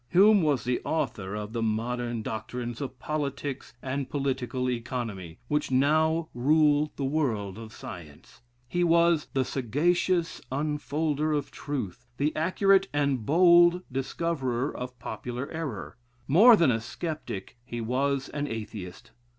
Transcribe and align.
Hume 0.09 0.41
was 0.41 0.63
the 0.63 0.81
author 0.83 1.35
of 1.35 1.53
the 1.53 1.61
modern 1.61 2.23
doctrines 2.23 2.81
of 2.81 2.97
politics 2.97 3.75
and 3.83 4.09
political 4.09 4.67
economy, 4.67 5.37
which 5.47 5.69
now 5.69 6.27
rule 6.33 6.91
the 6.95 7.05
world 7.05 7.59
of 7.59 7.71
science. 7.71 8.41
He 8.67 8.83
was 8.83 9.27
"the 9.33 9.45
sagacious 9.45 10.41
unfolder 10.51 11.37
of 11.37 11.51
truth, 11.51 12.07
the 12.17 12.35
accurate 12.35 12.87
and 12.91 13.27
bold 13.27 13.83
discoverer 13.91 14.75
of 14.75 14.97
popular 14.97 15.47
error." 15.51 15.97
More 16.27 16.55
than 16.55 16.71
a 16.71 16.81
sceptic, 16.81 17.59
he 17.63 17.79
was 17.79 18.27
an 18.29 18.47
Atheist. 18.47 19.11